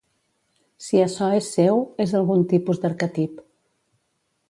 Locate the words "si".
0.85-1.01